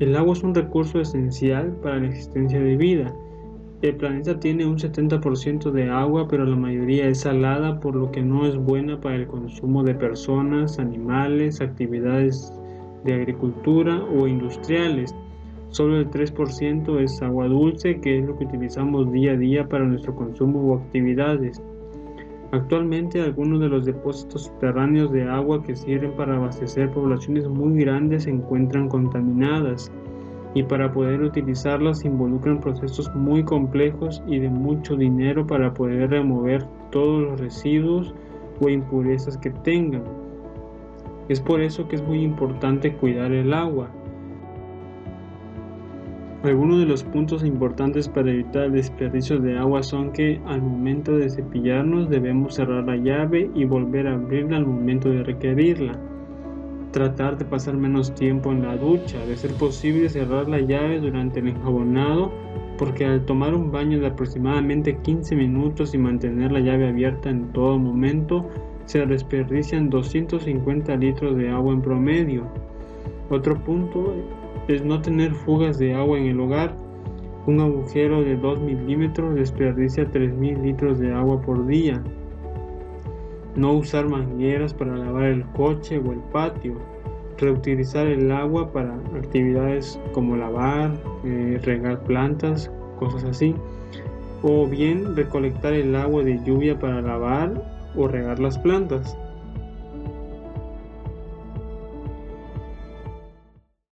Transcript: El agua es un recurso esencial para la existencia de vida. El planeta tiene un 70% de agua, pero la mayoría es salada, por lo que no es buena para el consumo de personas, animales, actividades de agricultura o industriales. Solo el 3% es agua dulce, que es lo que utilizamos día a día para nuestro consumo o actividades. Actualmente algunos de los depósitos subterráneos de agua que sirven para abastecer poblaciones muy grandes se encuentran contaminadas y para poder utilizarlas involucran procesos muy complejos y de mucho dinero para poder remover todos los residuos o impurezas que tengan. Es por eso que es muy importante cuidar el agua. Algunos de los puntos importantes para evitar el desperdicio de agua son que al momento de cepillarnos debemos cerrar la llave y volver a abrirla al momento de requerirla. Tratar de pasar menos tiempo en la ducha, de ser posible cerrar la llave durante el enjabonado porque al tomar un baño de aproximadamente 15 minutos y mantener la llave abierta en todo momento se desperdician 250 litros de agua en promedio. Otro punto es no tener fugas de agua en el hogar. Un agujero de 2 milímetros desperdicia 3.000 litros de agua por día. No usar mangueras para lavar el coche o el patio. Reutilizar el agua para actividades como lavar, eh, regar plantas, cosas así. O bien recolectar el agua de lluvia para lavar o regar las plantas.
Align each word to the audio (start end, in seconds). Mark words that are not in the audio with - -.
El 0.00 0.14
agua 0.16 0.32
es 0.32 0.44
un 0.44 0.54
recurso 0.54 1.00
esencial 1.00 1.72
para 1.82 1.98
la 1.98 2.06
existencia 2.06 2.60
de 2.60 2.76
vida. 2.76 3.12
El 3.82 3.96
planeta 3.96 4.38
tiene 4.38 4.64
un 4.64 4.78
70% 4.78 5.72
de 5.72 5.90
agua, 5.90 6.28
pero 6.28 6.44
la 6.44 6.54
mayoría 6.54 7.08
es 7.08 7.20
salada, 7.20 7.80
por 7.80 7.96
lo 7.96 8.12
que 8.12 8.22
no 8.22 8.46
es 8.46 8.56
buena 8.56 9.00
para 9.00 9.16
el 9.16 9.26
consumo 9.26 9.82
de 9.82 9.96
personas, 9.96 10.78
animales, 10.78 11.60
actividades 11.60 12.52
de 13.04 13.14
agricultura 13.14 14.00
o 14.04 14.28
industriales. 14.28 15.14
Solo 15.70 15.98
el 15.98 16.10
3% 16.10 17.00
es 17.00 17.20
agua 17.20 17.48
dulce, 17.48 18.00
que 18.00 18.20
es 18.20 18.24
lo 18.24 18.38
que 18.38 18.44
utilizamos 18.44 19.10
día 19.10 19.32
a 19.32 19.36
día 19.36 19.68
para 19.68 19.84
nuestro 19.84 20.14
consumo 20.14 20.60
o 20.60 20.76
actividades. 20.76 21.60
Actualmente 22.50 23.20
algunos 23.20 23.60
de 23.60 23.68
los 23.68 23.84
depósitos 23.84 24.44
subterráneos 24.44 25.12
de 25.12 25.28
agua 25.28 25.62
que 25.62 25.76
sirven 25.76 26.12
para 26.12 26.36
abastecer 26.36 26.90
poblaciones 26.90 27.46
muy 27.46 27.84
grandes 27.84 28.22
se 28.22 28.30
encuentran 28.30 28.88
contaminadas 28.88 29.92
y 30.54 30.62
para 30.62 30.90
poder 30.90 31.20
utilizarlas 31.20 32.06
involucran 32.06 32.58
procesos 32.58 33.14
muy 33.14 33.44
complejos 33.44 34.22
y 34.26 34.38
de 34.38 34.48
mucho 34.48 34.96
dinero 34.96 35.46
para 35.46 35.74
poder 35.74 36.08
remover 36.08 36.64
todos 36.90 37.22
los 37.22 37.40
residuos 37.40 38.14
o 38.60 38.68
impurezas 38.70 39.36
que 39.36 39.50
tengan. 39.50 40.04
Es 41.28 41.40
por 41.40 41.60
eso 41.60 41.86
que 41.86 41.96
es 41.96 42.02
muy 42.02 42.22
importante 42.22 42.94
cuidar 42.94 43.30
el 43.32 43.52
agua. 43.52 43.90
Algunos 46.42 46.78
de 46.78 46.86
los 46.86 47.02
puntos 47.02 47.44
importantes 47.44 48.08
para 48.08 48.30
evitar 48.30 48.66
el 48.66 48.72
desperdicio 48.72 49.40
de 49.40 49.58
agua 49.58 49.82
son 49.82 50.12
que 50.12 50.40
al 50.46 50.62
momento 50.62 51.16
de 51.16 51.28
cepillarnos 51.28 52.08
debemos 52.08 52.54
cerrar 52.54 52.84
la 52.84 52.96
llave 52.96 53.50
y 53.54 53.64
volver 53.64 54.06
a 54.06 54.14
abrirla 54.14 54.58
al 54.58 54.66
momento 54.66 55.10
de 55.10 55.24
requerirla. 55.24 55.98
Tratar 56.92 57.38
de 57.38 57.44
pasar 57.44 57.76
menos 57.76 58.14
tiempo 58.14 58.52
en 58.52 58.62
la 58.62 58.76
ducha, 58.76 59.18
de 59.26 59.36
ser 59.36 59.52
posible 59.54 60.08
cerrar 60.08 60.48
la 60.48 60.60
llave 60.60 61.00
durante 61.00 61.40
el 61.40 61.48
enjabonado 61.48 62.30
porque 62.78 63.04
al 63.04 63.26
tomar 63.26 63.52
un 63.54 63.72
baño 63.72 63.98
de 63.98 64.06
aproximadamente 64.06 64.96
15 64.96 65.34
minutos 65.34 65.92
y 65.92 65.98
mantener 65.98 66.52
la 66.52 66.60
llave 66.60 66.88
abierta 66.88 67.28
en 67.28 67.52
todo 67.52 67.76
momento 67.78 68.48
se 68.86 69.04
desperdician 69.04 69.90
250 69.90 70.96
litros 70.96 71.36
de 71.36 71.50
agua 71.50 71.74
en 71.74 71.82
promedio. 71.82 72.46
Otro 73.30 73.62
punto 73.62 74.14
es 74.68 74.84
no 74.84 75.02
tener 75.02 75.34
fugas 75.34 75.78
de 75.78 75.94
agua 75.94 76.18
en 76.18 76.26
el 76.26 76.40
hogar. 76.40 76.74
Un 77.46 77.60
agujero 77.60 78.22
de 78.22 78.36
2 78.36 78.60
milímetros 78.60 79.34
desperdicia 79.34 80.10
3.000 80.10 80.62
litros 80.62 80.98
de 80.98 81.12
agua 81.12 81.40
por 81.42 81.66
día. 81.66 82.02
No 83.54 83.72
usar 83.72 84.08
mangueras 84.08 84.72
para 84.72 84.96
lavar 84.96 85.24
el 85.24 85.44
coche 85.52 85.98
o 85.98 86.12
el 86.12 86.20
patio. 86.32 86.76
Reutilizar 87.38 88.06
el 88.06 88.32
agua 88.32 88.72
para 88.72 88.94
actividades 89.16 90.00
como 90.12 90.36
lavar, 90.36 90.92
eh, 91.24 91.60
regar 91.62 92.02
plantas, 92.04 92.70
cosas 92.98 93.24
así. 93.24 93.54
O 94.42 94.66
bien 94.66 95.16
recolectar 95.16 95.74
el 95.74 95.94
agua 95.96 96.22
de 96.22 96.42
lluvia 96.44 96.78
para 96.78 97.02
lavar 97.02 97.62
o 97.94 98.08
regar 98.08 98.38
las 98.38 98.58
plantas. 98.58 99.16